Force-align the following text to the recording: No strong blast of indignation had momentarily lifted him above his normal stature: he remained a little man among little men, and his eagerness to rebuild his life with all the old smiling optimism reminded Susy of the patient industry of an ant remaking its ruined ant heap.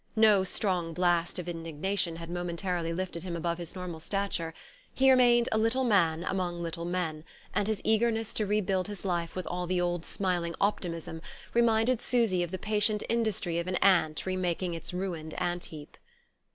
No 0.15 0.43
strong 0.43 0.95
blast 0.95 1.37
of 1.37 1.47
indignation 1.47 2.15
had 2.15 2.27
momentarily 2.27 2.91
lifted 2.91 3.21
him 3.21 3.35
above 3.35 3.59
his 3.59 3.75
normal 3.75 3.99
stature: 3.99 4.51
he 4.95 5.11
remained 5.11 5.47
a 5.51 5.59
little 5.59 5.83
man 5.83 6.23
among 6.23 6.59
little 6.63 6.85
men, 6.85 7.23
and 7.53 7.67
his 7.67 7.81
eagerness 7.83 8.33
to 8.33 8.47
rebuild 8.47 8.87
his 8.87 9.05
life 9.05 9.35
with 9.35 9.45
all 9.45 9.67
the 9.67 9.79
old 9.79 10.03
smiling 10.07 10.55
optimism 10.59 11.21
reminded 11.53 12.01
Susy 12.01 12.41
of 12.41 12.49
the 12.49 12.57
patient 12.57 13.03
industry 13.09 13.59
of 13.59 13.67
an 13.67 13.75
ant 13.75 14.25
remaking 14.25 14.73
its 14.73 14.91
ruined 14.91 15.35
ant 15.39 15.65
heap. 15.65 15.95